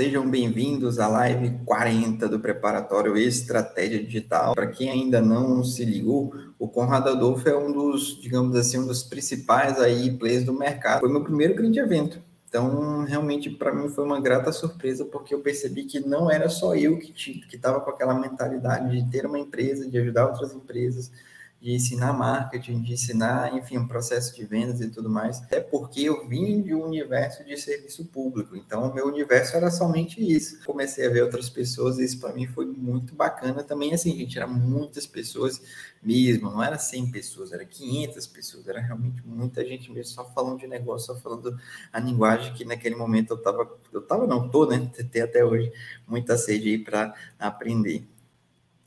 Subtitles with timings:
[0.00, 4.54] sejam bem-vindos à live 40 do Preparatório Estratégia Digital.
[4.54, 8.86] Para quem ainda não se ligou, o Conrado Adolfo é um dos, digamos assim, um
[8.86, 11.00] dos principais aí players do mercado.
[11.00, 12.18] Foi meu primeiro grande evento.
[12.48, 16.74] Então, realmente, para mim foi uma grata surpresa, porque eu percebi que não era só
[16.74, 17.12] eu que
[17.52, 21.12] estava com aquela mentalidade de ter uma empresa, de ajudar outras empresas,
[21.60, 25.42] de ensinar marketing, de ensinar, enfim, um processo de vendas e tudo mais.
[25.42, 29.70] Até porque eu vim de um universo de serviço público, então o meu universo era
[29.70, 30.64] somente isso.
[30.64, 33.92] Comecei a ver outras pessoas e isso para mim foi muito bacana também.
[33.92, 35.60] Assim, gente, eram muitas pessoas
[36.02, 40.60] mesmo, não era 100 pessoas, era 500 pessoas, era realmente muita gente mesmo só falando
[40.60, 41.54] de negócio, só falando
[41.92, 45.70] a linguagem que naquele momento eu tava, eu tava não, tô, né, tem até hoje
[46.08, 48.08] muita sede aí para aprender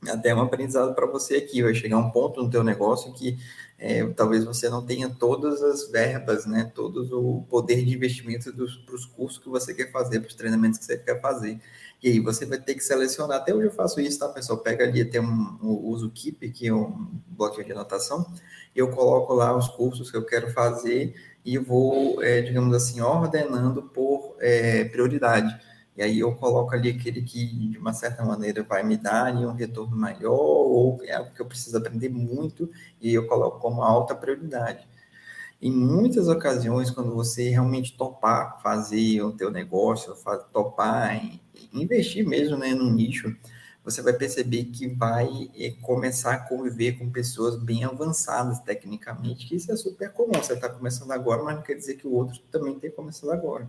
[0.08, 1.62] até um aprendizado para você aqui.
[1.62, 3.38] Vai chegar um ponto no teu negócio que
[3.78, 6.70] é, talvez você não tenha todas as verbas, né?
[6.74, 10.78] Todo o poder de investimento para os cursos que você quer fazer, para os treinamentos
[10.78, 11.60] que você quer fazer.
[12.02, 13.38] E aí você vai ter que selecionar.
[13.38, 14.58] Até hoje eu faço isso, tá, pessoal?
[14.58, 18.26] Pega ali, tem um, um uso Keep, que é um bloquinho de anotação,
[18.74, 23.82] eu coloco lá os cursos que eu quero fazer e vou, é, digamos assim, ordenando
[23.82, 25.54] por é, prioridade.
[25.96, 29.52] E aí eu coloco ali aquele que, de uma certa maneira, vai me dar um
[29.52, 34.14] retorno maior, ou é algo que eu preciso aprender muito, e eu coloco como alta
[34.14, 34.88] prioridade.
[35.62, 40.14] Em muitas ocasiões, quando você realmente topar fazer o teu negócio,
[40.52, 41.20] topar
[41.72, 43.34] investir mesmo né, no nicho,
[43.84, 49.56] você vai perceber que vai eh, começar a conviver com pessoas bem avançadas tecnicamente, que
[49.56, 50.32] isso é super comum.
[50.34, 53.68] Você está começando agora, mas não quer dizer que o outro também tenha começado agora.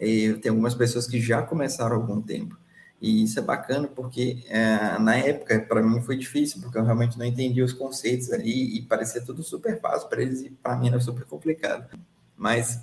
[0.00, 2.58] Tenho algumas pessoas que já começaram há algum tempo.
[3.00, 7.18] E isso é bacana porque é, na época, para mim, foi difícil, porque eu realmente
[7.18, 10.88] não entendia os conceitos ali e parecia tudo super fácil para eles e para mim
[10.88, 11.98] era super complicado.
[12.36, 12.82] Mas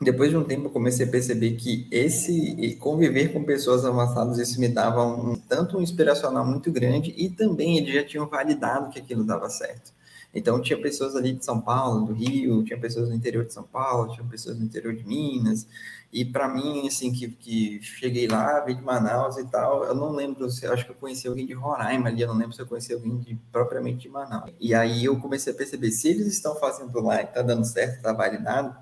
[0.00, 4.60] depois de um tempo eu comecei a perceber que esse conviver com pessoas avançadas, isso
[4.60, 8.98] me dava um, tanto um inspiracional muito grande e também eles já tinham validado que
[8.98, 9.92] aquilo dava certo.
[10.36, 13.62] Então, tinha pessoas ali de São Paulo, do Rio, tinha pessoas no interior de São
[13.62, 15.66] Paulo, tinha pessoas no interior de Minas.
[16.12, 20.12] E para mim, assim, que, que cheguei lá, vim de Manaus e tal, eu não
[20.12, 22.66] lembro, se acho que eu conheci alguém de Roraima ali, eu não lembro se eu
[22.66, 24.52] conheci alguém de, propriamente de Manaus.
[24.60, 28.02] E aí eu comecei a perceber, se eles estão fazendo lá e tá dando certo,
[28.02, 28.76] tá validado,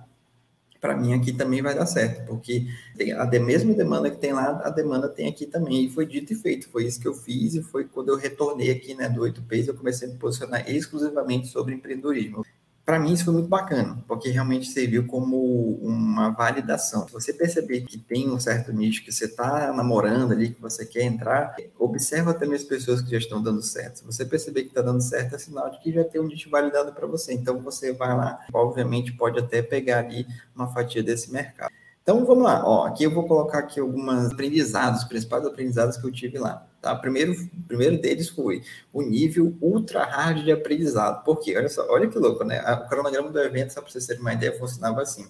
[0.85, 2.67] para mim aqui também vai dar certo, porque
[3.17, 6.37] a mesma demanda que tem lá, a demanda tem aqui também, e foi dito e
[6.37, 9.69] feito, foi isso que eu fiz, e foi quando eu retornei aqui, né, do 8Ps,
[9.69, 12.45] eu comecei a me posicionar exclusivamente sobre empreendedorismo
[12.85, 17.07] para mim isso foi muito bacana, porque realmente serviu como uma validação.
[17.07, 20.85] Se você perceber que tem um certo nicho que você está namorando ali, que você
[20.85, 24.01] quer entrar, observa também as pessoas que já estão dando certo.
[24.01, 26.51] Se você perceber que está dando certo, é sinal de que já tem um nicho
[26.51, 27.33] validado para você.
[27.33, 31.73] Então você vai lá, obviamente pode até pegar ali uma fatia desse mercado.
[32.05, 36.05] Então vamos lá, ó, aqui eu vou colocar aqui alguns aprendizados, os principais aprendizados que
[36.07, 36.69] eu tive lá.
[36.83, 36.95] Tá?
[36.95, 37.35] Primeiro,
[37.67, 41.25] primeiro deles foi o nível ultra hard de aprendizado.
[41.25, 41.57] Por quê?
[41.57, 42.61] Olha só, olha que louco, né?
[42.61, 45.27] O cronograma do evento, só para vocês terem uma ideia, funcionava assim.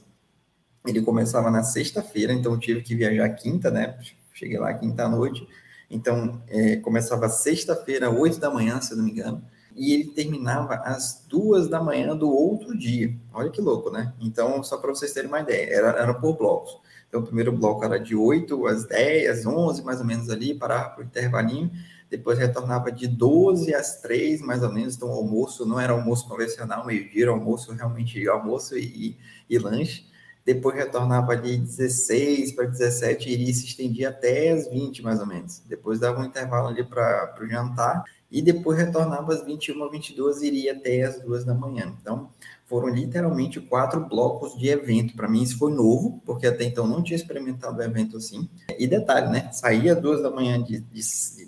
[0.84, 3.96] Ele começava na sexta-feira, então eu tive que viajar quinta, né?
[4.32, 5.46] Cheguei lá quinta à noite.
[5.88, 10.74] Então, é, começava sexta-feira, oito da manhã, se eu não me engano e ele terminava
[10.76, 13.14] às duas da manhã do outro dia.
[13.32, 14.12] Olha que louco, né?
[14.20, 16.78] Então, só para vocês terem uma ideia, era, era por blocos.
[17.08, 20.54] Então, o primeiro bloco era de 8 às 10, às 11, mais ou menos ali,
[20.54, 21.70] parava para o intervalinho,
[22.10, 26.28] depois retornava de 12 às 3, mais ou menos, então o almoço não era almoço
[26.28, 29.16] convencional, meio-dia, era almoço realmente almoço e,
[29.48, 30.06] e, lanche,
[30.44, 35.26] depois retornava ali 16 para 17 e iria se estendia até as 20, mais ou
[35.26, 35.62] menos.
[35.66, 40.46] Depois dava um intervalo ali para o jantar, e depois retornava às 21, 22 e
[40.48, 41.94] iria até as 2 da manhã.
[42.00, 42.30] Então,
[42.66, 45.14] foram literalmente quatro blocos de evento.
[45.14, 48.48] Para mim, isso foi novo, porque até então não tinha experimentado evento assim.
[48.76, 49.52] E detalhe, né?
[49.52, 51.02] Saía duas da manhã de, de,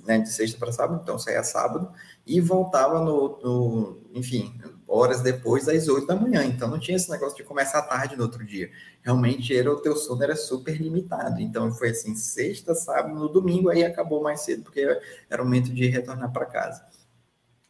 [0.06, 1.90] né, de sexta para sábado, então saía sábado,
[2.24, 4.56] e voltava no, no, enfim,
[4.88, 6.44] horas depois das oito da manhã.
[6.44, 8.70] Então não tinha esse negócio de começar tarde no outro dia.
[9.02, 11.40] Realmente era o teu sono era super limitado.
[11.40, 14.80] Então foi assim, sexta, sábado, no domingo aí acabou mais cedo, porque
[15.28, 16.84] era o momento de retornar para casa.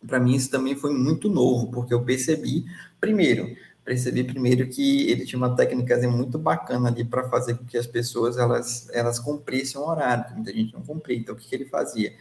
[0.06, 2.64] Para mim isso também foi muito novo, porque eu percebi,
[3.00, 7.79] primeiro, percebi primeiro que ele tinha uma técnica muito bacana ali para fazer com que
[7.79, 11.17] as pessoas elas elas cumprissem o horário, muita gente não cumpria.
[11.17, 12.14] Então o que, que ele fazia?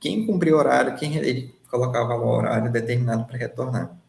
[0.00, 4.01] Quem cumpria o horário, quem ele colocava o horário determinado para retornar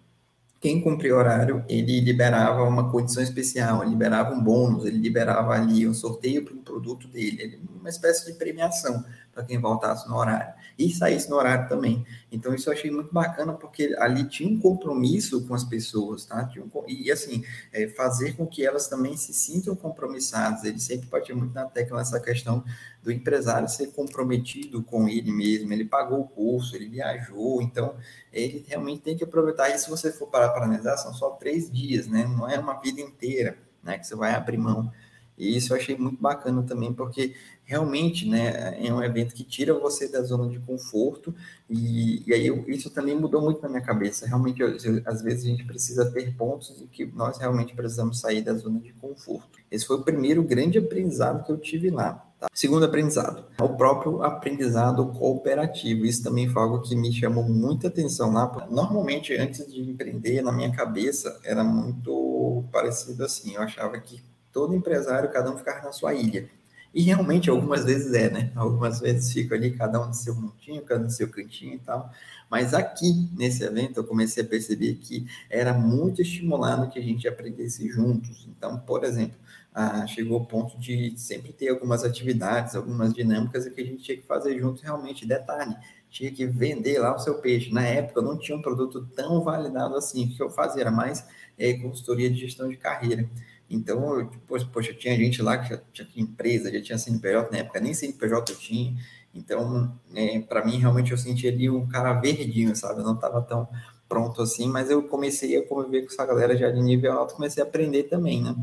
[0.64, 5.94] quem cumpria horário, ele liberava uma condição especial, liberava um bônus, ele liberava ali um
[5.94, 11.36] sorteio produto dele, uma espécie de premiação para quem voltasse no horário e saísse no
[11.36, 12.04] horário também.
[12.32, 16.50] Então isso eu achei muito bacana porque ali tinha um compromisso com as pessoas, tá?
[16.58, 20.64] Um, e assim é, fazer com que elas também se sintam compromissadas.
[20.64, 22.64] Ele sempre batia muito na tecla nessa questão
[23.04, 25.72] do empresário ser comprometido com ele mesmo.
[25.72, 27.96] Ele pagou o curso, ele viajou, então
[28.32, 29.70] ele realmente tem que aproveitar.
[29.70, 32.26] E se você for parar para analisar, são só três dias, né?
[32.26, 34.00] Não é uma vida inteira, né?
[34.00, 34.92] Que você vai abrir mão.
[35.38, 37.34] E isso eu achei muito bacana também, porque
[37.64, 41.34] realmente né, é um evento que tira você da zona de conforto,
[41.70, 44.28] e, e aí eu, isso também mudou muito na minha cabeça.
[44.28, 48.20] Realmente, eu, eu, às vezes a gente precisa ter pontos em que nós realmente precisamos
[48.20, 49.60] sair da zona de conforto.
[49.72, 52.24] Esse foi o primeiro grande aprendizado que eu tive lá.
[52.40, 52.48] Tá?
[52.54, 56.06] Segundo aprendizado, o próprio aprendizado cooperativo.
[56.06, 58.68] Isso também foi algo que me chamou muita atenção lá.
[58.70, 63.56] Normalmente, antes de empreender, na minha cabeça, era muito parecido assim.
[63.56, 64.22] Eu achava que
[64.54, 66.48] todo empresário, cada um ficava na sua ilha.
[66.94, 68.52] E realmente algumas vezes é, né?
[68.56, 71.80] Algumas vezes fica ali cada um no seu montinho, cada um no seu cantinho e
[71.80, 72.12] tal.
[72.52, 77.28] Mas aqui, nesse evento, eu comecei a perceber que era muito estimulado que a gente
[77.28, 78.48] aprendesse juntos.
[78.48, 79.36] Então, por exemplo,
[79.74, 84.18] ah, chegou o ponto de sempre ter algumas atividades, algumas dinâmicas que a gente tinha
[84.18, 85.26] que fazer junto realmente.
[85.26, 85.76] Detalhe,
[86.12, 87.74] tinha que vender lá o seu peixe.
[87.74, 90.26] Na época, eu não tinha um produto tão validado assim.
[90.26, 91.26] O que eu fazia era mais
[91.58, 93.28] é, consultoria de gestão de carreira.
[93.74, 97.52] Então, eu, poxa, poxa, tinha gente lá que já, já, tinha empresa, já tinha CNPJ
[97.52, 98.96] na época, nem CNPJ eu tinha.
[99.34, 103.00] Então, é, para mim, realmente, eu senti ali um cara verdinho, sabe?
[103.00, 103.68] Eu não estava tão
[104.08, 107.64] pronto assim, mas eu comecei a conviver com essa galera já de nível alto, comecei
[107.64, 108.56] a aprender também, né?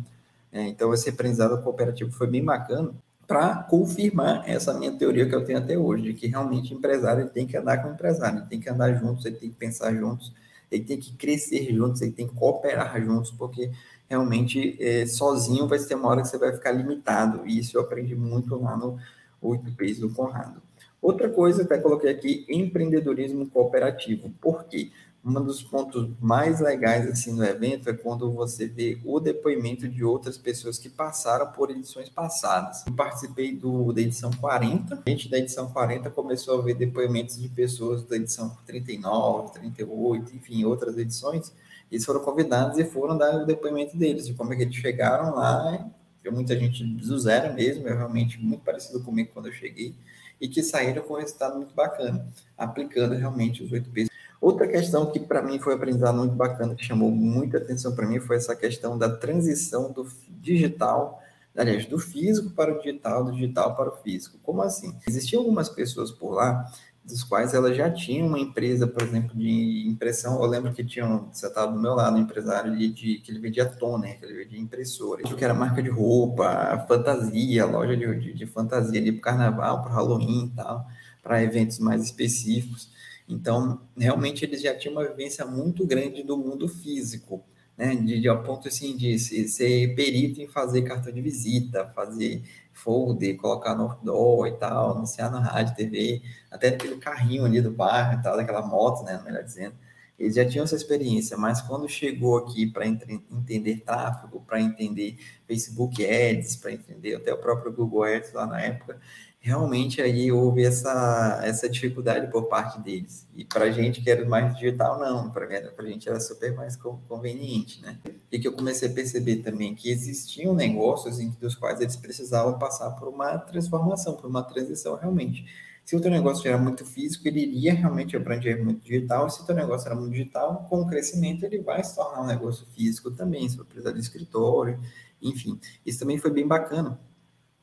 [0.53, 2.93] É, então, esse aprendizado cooperativo foi bem bacana
[3.27, 7.47] para confirmar essa minha teoria que eu tenho até hoje, de que realmente empresário tem
[7.47, 10.33] que andar com empresário, tem que andar juntos, ele tem que pensar juntos,
[10.71, 13.71] ele tem que crescer juntos, ele tem que cooperar juntos, porque
[14.11, 17.47] realmente é, sozinho vai ter uma hora que você vai ficar limitado.
[17.47, 18.99] E isso eu aprendi muito lá no
[19.41, 20.61] 8 Ps do Conrado.
[21.01, 24.31] Outra coisa, até coloquei aqui, empreendedorismo cooperativo.
[24.41, 24.91] Por quê?
[25.25, 30.03] um dos pontos mais legais assim no evento é quando você vê o depoimento de
[30.03, 32.87] outras pessoas que passaram por edições passadas.
[32.87, 37.39] Eu participei do, da edição 40, a gente da edição 40 começou a ver depoimentos
[37.39, 41.53] de pessoas da edição 39, 38, enfim, outras edições,
[41.91, 45.35] eles foram convidados e foram dar o depoimento deles, de como é que eles chegaram
[45.35, 45.89] lá.
[46.23, 49.95] Eu, muita gente do zero mesmo, é realmente muito parecido comigo quando eu cheguei,
[50.41, 52.27] e que saíram com um resultado muito bacana,
[52.57, 54.09] aplicando realmente os 8 P's.
[54.41, 58.21] Outra questão que para mim foi aprendizado muito bacana, que chamou muita atenção para mim,
[58.21, 61.23] foi essa questão da transição do digital,
[61.55, 64.39] aliás, do físico para o digital, do digital para o físico.
[64.43, 64.97] Como assim?
[65.07, 66.71] Existiam algumas pessoas por lá
[67.05, 70.43] dos quais ela já tinha uma empresa, por exemplo, de impressão.
[70.43, 73.41] Eu lembro que tinha, você estava do meu lado, um empresário de, de, que ele
[73.41, 78.33] vendia toner, que ele vendia impressora, que era marca de roupa, fantasia, loja de, de,
[78.35, 80.87] de fantasia ali para carnaval, para Halloween e tal,
[81.23, 82.91] para eventos mais específicos.
[83.29, 87.45] Então, realmente eles já tinham uma vivência muito grande do mundo físico,
[87.81, 87.97] né?
[87.97, 92.43] De, de ao ponto assim de ser perito em fazer cartão de visita, fazer
[92.75, 97.71] folder, colocar no outdoor e tal, anunciar na rádio, TV, até aquele carrinho ali do
[97.71, 99.75] bairro e tal, daquela moto, né, melhor dizendo.
[100.19, 105.17] Eles já tinham essa experiência, mas quando chegou aqui para entender tráfego, para entender
[105.47, 109.01] Facebook Ads, para entender até o próprio Google Ads lá na época,
[109.43, 113.27] realmente aí houve essa, essa dificuldade por parte deles.
[113.35, 116.77] E para a gente que era mais digital, não, para a gente era super mais
[116.77, 117.99] conveniente, né?
[118.31, 122.59] E que eu comecei a perceber também que existiam negócios em dos quais eles precisavam
[122.59, 125.47] passar por uma transformação, por uma transição realmente.
[125.87, 129.41] Se o teu negócio era muito físico, ele iria realmente abranger muito digital, e se
[129.41, 132.67] o teu negócio era muito digital, com o crescimento ele vai se tornar um negócio
[132.75, 134.79] físico também, se for precisar de escritório,
[135.21, 135.59] enfim.
[135.85, 137.01] Isso também foi bem bacana,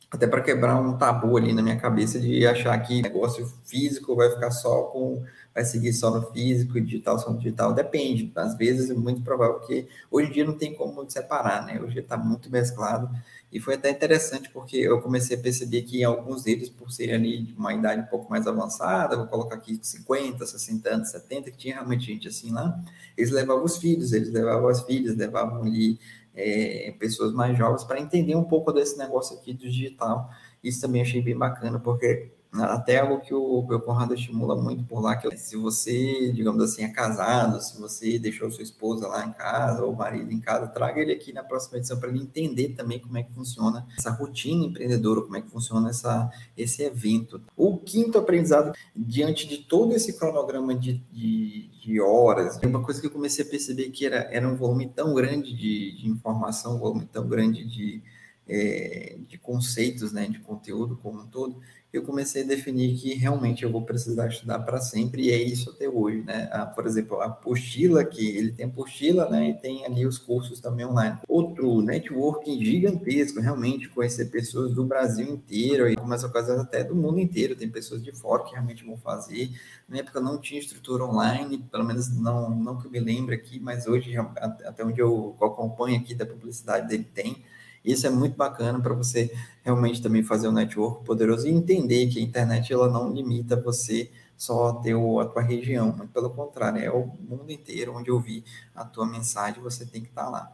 [0.10, 4.30] até para quebrar um tabu ali na minha cabeça de achar que negócio físico vai
[4.30, 5.24] ficar só com,
[5.54, 8.32] vai seguir só no físico, digital só no digital, depende.
[8.36, 11.82] Às vezes é muito provável que hoje em dia não tem como separar, né?
[11.82, 13.10] Hoje está muito mesclado
[13.52, 17.44] e foi até interessante porque eu comecei a perceber que alguns deles, por serem ali
[17.44, 21.58] de uma idade um pouco mais avançada, vou colocar aqui 50, 60 anos, 70, que
[21.58, 22.78] tinha realmente gente assim lá,
[23.18, 25.98] eles levavam os filhos, eles levavam as filhas, levavam ali
[26.38, 30.30] é, pessoas mais jovens para entender um pouco desse negócio aqui do digital.
[30.64, 35.02] Isso também achei bem bacana, porque até algo que o, o Conrado estimula muito por
[35.02, 39.26] lá, que é, se você, digamos assim, é casado, se você deixou sua esposa lá
[39.26, 42.70] em casa, ou marido em casa, traga ele aqui na próxima edição para ele entender
[42.70, 47.42] também como é que funciona essa rotina empreendedora, como é que funciona essa, esse evento.
[47.56, 53.08] O quinto aprendizado, diante de todo esse cronograma de, de, de horas, uma coisa que
[53.08, 56.80] eu comecei a perceber que era, era um volume tão grande de, de informação, um
[56.80, 58.02] volume tão grande de
[58.48, 61.60] é, de conceitos, né, de conteúdo como um todo,
[61.92, 65.70] eu comecei a definir que realmente eu vou precisar estudar para sempre, e é isso
[65.70, 66.50] até hoje, né?
[66.52, 69.50] Ah, por exemplo, a apostila, que ele tem apostila, né?
[69.50, 71.18] E tem ali os cursos também online.
[71.28, 76.96] Outro networking gigantesco, realmente, conhecer pessoas do Brasil inteiro, e começa a coisas até do
[76.96, 79.50] mundo inteiro, tem pessoas de fora que realmente vão fazer.
[79.88, 83.60] Na época não tinha estrutura online, pelo menos não, não que eu me lembre aqui,
[83.60, 87.44] mas hoje, até onde eu acompanho aqui da publicidade dele, tem.
[87.88, 92.20] Isso é muito bacana para você realmente também fazer um network poderoso e entender que
[92.20, 96.92] a internet ela não limita você só ter a tua região, muito pelo contrário, é
[96.92, 98.44] o mundo inteiro onde eu vi
[98.76, 100.54] a tua mensagem, você tem que estar tá lá.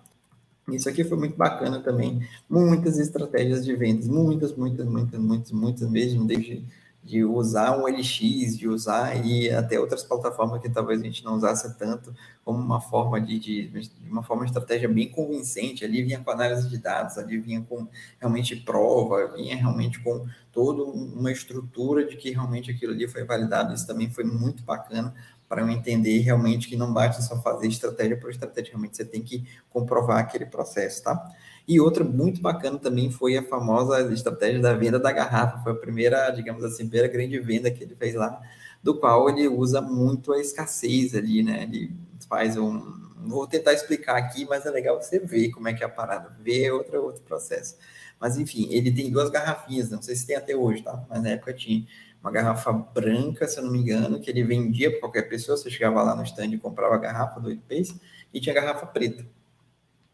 [0.69, 5.89] Isso aqui foi muito bacana também, muitas estratégias de vendas, muitas, muitas, muitas, muitas, muitas
[5.89, 6.63] mesmo, desde
[7.03, 11.35] de usar um LX, de usar e até outras plataformas que talvez a gente não
[11.35, 15.83] usasse tanto como uma forma de, de, de, uma forma de estratégia bem convincente.
[15.83, 17.87] Ali vinha com análise de dados, ali vinha com
[18.19, 23.73] realmente prova, vinha realmente com toda uma estrutura de que realmente aquilo ali foi validado.
[23.73, 25.13] Isso também foi muito bacana
[25.53, 29.21] para eu entender realmente que não basta só fazer estratégia por estratégia, realmente você tem
[29.21, 31.31] que comprovar aquele processo, tá?
[31.67, 35.63] E outra muito bacana também foi a famosa estratégia da venda da garrafa.
[35.63, 38.41] Foi a primeira, digamos assim, primeira grande venda que ele fez lá,
[38.81, 41.63] do qual ele usa muito a escassez ali, né?
[41.63, 41.95] Ele
[42.27, 43.01] faz um.
[43.25, 46.35] Vou tentar explicar aqui, mas é legal você ver como é que é a parada,
[46.41, 47.77] ver outro, outro processo.
[48.19, 51.05] Mas enfim, ele tem duas garrafinhas, não sei se tem até hoje, tá?
[51.09, 51.85] Mas na época tinha
[52.21, 55.57] uma garrafa branca, se eu não me engano, que ele vendia para qualquer pessoa.
[55.57, 57.99] Você chegava lá no stand e comprava a garrafa do Pace,
[58.33, 59.25] e tinha garrafa preta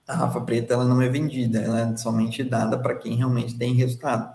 [0.10, 3.76] a Rafa Preta ela não é vendida, ela é somente dada para quem realmente tem
[3.76, 4.34] resultado.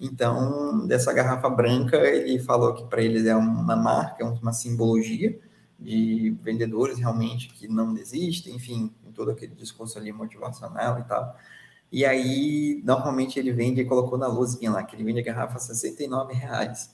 [0.00, 5.36] Então, dessa garrafa branca, ele falou que para eles é uma marca, uma simbologia
[5.76, 11.36] de vendedores realmente que não desistem, enfim, todo aquele discurso ali motivacional e tal.
[11.90, 15.58] E aí, normalmente ele vende, colocou na luzinha lá, que ele vende a garrafa a
[15.58, 16.92] 69 reais.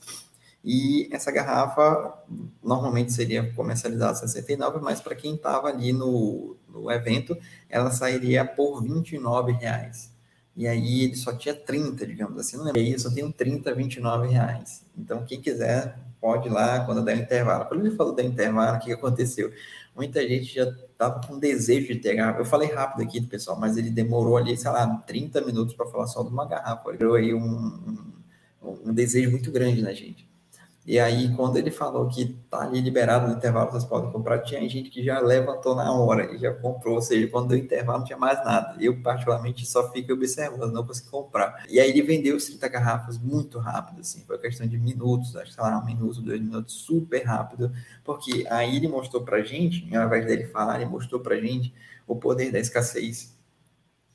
[0.64, 2.14] E essa garrafa
[2.62, 7.36] normalmente seria comercializada a 69, mas para quem estava ali no, no evento,
[7.68, 10.10] ela sairia por 29 reais.
[10.56, 12.80] E aí ele só tinha 30, digamos assim, não lembro.
[12.80, 14.82] E aí só tem 30, 29 reais.
[14.96, 17.66] Então, quem quiser, pode ir lá quando der intervalo.
[17.66, 19.52] Quando ele falou do intervalo, o que aconteceu?
[19.94, 22.40] Muita gente já estava com desejo de ter garrafa.
[22.40, 26.06] Eu falei rápido aqui, pessoal, mas ele demorou ali, sei lá, 30 minutos para falar
[26.06, 26.92] só de uma garrafa.
[26.94, 28.14] Criou aí um,
[28.62, 30.26] um, um desejo muito grande na gente.
[30.86, 34.60] E aí, quando ele falou que tá ali liberado no intervalo, vocês podem comprar, tinha
[34.68, 38.04] gente que já levantou na hora e já comprou, ou seja, quando deu intervalo não
[38.04, 38.76] tinha mais nada.
[38.78, 41.64] Eu, particularmente, só fico observando, não consegui comprar.
[41.70, 45.54] E aí ele vendeu os 30 garrafas muito rápido, assim, foi questão de minutos, acho
[45.54, 47.72] que lá, um minuto, dois minutos, super rápido,
[48.04, 51.72] porque aí ele mostrou pra gente, ao invés dele falar, ele mostrou pra gente
[52.06, 53.33] o poder da escassez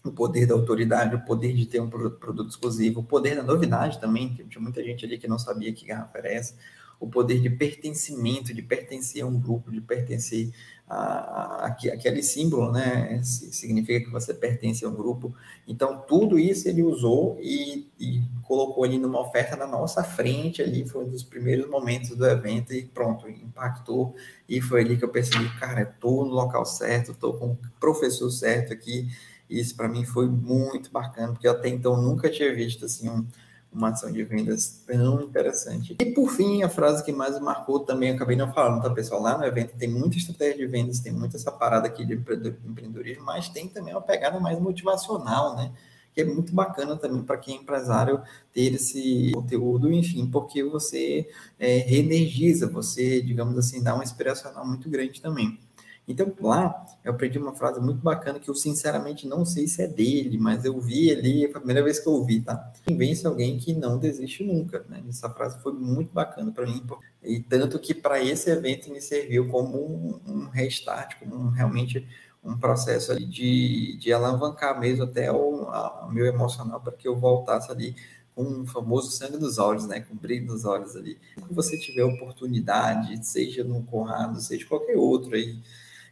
[0.04, 4.00] o poder da autoridade, o poder de ter um produto exclusivo, o poder da novidade
[4.00, 6.56] também, que tinha muita gente ali que não sabia que garrafa era essa,
[7.00, 10.52] o poder de pertencimento, de pertencer a um grupo, de pertencer
[10.88, 13.22] a, a, aquele símbolo, né?
[13.24, 15.34] Significa que você pertence a um grupo.
[15.68, 20.88] Então, tudo isso ele usou e, e colocou ali numa oferta na nossa frente ali,
[20.88, 24.16] foi um dos primeiros momentos do evento e pronto, impactou.
[24.48, 28.30] E foi ali que eu percebi, cara, estou no local certo, estou com o professor
[28.32, 29.08] certo aqui,
[29.50, 33.26] isso para mim foi muito bacana, porque até então nunca tinha visto assim um,
[33.72, 35.96] uma ação de vendas tão interessante.
[36.00, 39.22] E por fim, a frase que mais marcou também, acabei não falando, tá, pessoal?
[39.22, 43.26] Lá no evento tem muita estratégia de vendas, tem muita essa parada aqui de empreendedorismo,
[43.26, 45.72] mas tem também uma pegada mais motivacional, né?
[46.14, 51.30] Que é muito bacana também para quem é empresário ter esse conteúdo, enfim, porque você
[51.60, 55.60] é, reenergiza, você, digamos assim, dá uma inspiracional muito grande também.
[56.10, 59.88] Então, lá, eu aprendi uma frase muito bacana que eu, sinceramente, não sei se é
[59.88, 62.74] dele, mas eu vi ali, foi a primeira vez que eu ouvi, tá?
[62.88, 65.04] Convence alguém que não desiste nunca, né?
[65.08, 66.84] Essa frase foi muito bacana para mim,
[67.22, 72.08] e tanto que para esse evento me serviu como um, um restart, como um, realmente
[72.44, 77.08] um processo ali de, de alavancar mesmo até o, a, o meu emocional para que
[77.08, 77.96] eu voltasse ali
[78.34, 80.00] com o famoso sangue nos olhos, né?
[80.00, 81.20] Com brilho nos olhos ali.
[81.36, 85.60] Se você tiver oportunidade, seja no Conrado, seja qualquer outro aí,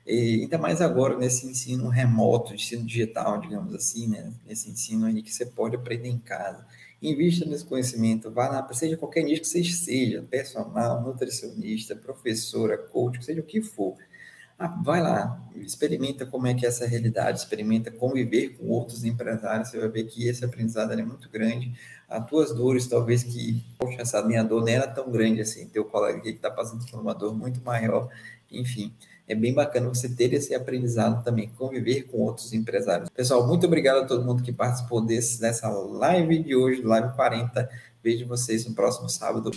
[0.07, 4.31] e ainda mais agora nesse ensino remoto, ensino digital, digamos assim, né?
[4.45, 6.65] Nesse ensino aí que você pode aprender em casa.
[7.01, 13.23] Invista nesse conhecimento, vá lá, seja qualquer nicho que você seja, personal, nutricionista, professora, coach,
[13.23, 13.95] seja o que for.
[14.57, 19.69] Ah, vai lá, experimenta como é que é essa realidade, experimenta conviver com outros empresários,
[19.69, 21.73] você vai ver que esse aprendizado é muito grande.
[22.07, 25.85] As tuas dores, talvez que, poxa, essa minha dor não era tão grande assim, teu
[25.85, 28.09] colega que está passando por uma dor muito maior,
[28.49, 28.93] enfim
[29.27, 33.09] é bem bacana você ter esse aprendizado também, conviver com outros empresários.
[33.09, 37.69] Pessoal, muito obrigado a todo mundo que participou desse, dessa live de hoje, live 40.
[38.01, 39.51] Vejo vocês no próximo sábado.